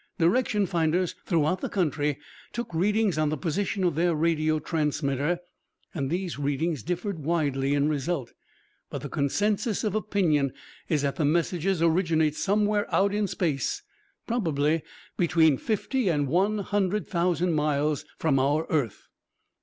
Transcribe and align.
Direction 0.17 0.65
finders 0.65 1.13
throughout 1.27 1.61
the 1.61 1.69
country 1.69 2.17
took 2.53 2.73
readings 2.73 3.19
on 3.19 3.29
the 3.29 3.37
position 3.37 3.83
of 3.83 3.93
their 3.93 4.15
radio 4.15 4.57
transmitter 4.57 5.39
and 5.93 6.09
these 6.09 6.39
readings 6.39 6.81
differed 6.81 7.19
widely 7.19 7.75
in 7.75 7.87
result. 7.87 8.33
But 8.89 9.03
the 9.03 9.09
consensus 9.09 9.83
of 9.83 9.93
opinion 9.93 10.53
is 10.89 11.03
that 11.03 11.17
the 11.17 11.25
messages 11.25 11.83
originate 11.83 12.33
somewhere 12.35 12.87
out 12.91 13.13
in 13.13 13.27
space, 13.27 13.83
probably 14.25 14.81
between 15.17 15.59
fifty 15.59 16.09
and 16.09 16.27
one 16.27 16.57
hundred 16.57 17.05
thousand 17.07 17.53
miles 17.53 18.03
from 18.17 18.39
our 18.39 18.65
earth." 18.71 19.05